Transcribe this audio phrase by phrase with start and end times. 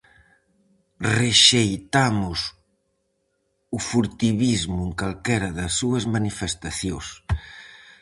[1.17, 2.39] Reixeitamos
[3.75, 7.07] o furtivismos en calquera das súas manifestacións.